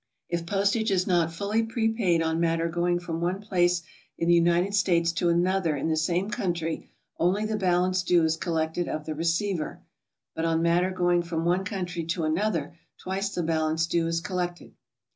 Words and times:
If 0.29 0.47
postage 0.47 0.89
is 0.89 1.05
not 1.05 1.31
fully 1.31 1.61
prepaid 1.61 2.23
on 2.23 2.39
matter 2.39 2.67
going 2.67 2.97
from 2.97 3.21
one 3.21 3.39
place 3.39 3.83
in 4.17 4.27
the 4.27 4.33
United 4.33 4.73
States 4.73 5.11
to 5.11 5.29
another 5.29 5.77
in 5.77 5.89
the 5.89 5.95
same 5.95 6.31
country, 6.31 6.89
only 7.19 7.45
the 7.45 7.55
balance 7.55 8.01
due 8.01 8.23
is 8.23 8.35
collected 8.35 8.87
of 8.87 9.05
the 9.05 9.13
receiver. 9.13 9.81
But 10.33 10.45
on 10.45 10.63
matter 10.63 10.89
going 10.89 11.21
from 11.21 11.45
one 11.45 11.63
country 11.65 12.03
to 12.03 12.23
another, 12.23 12.79
twice 12.97 13.29
the 13.29 13.43
balance 13.43 13.85
due 13.85 14.07
is 14.07 14.21
collected. 14.21 14.73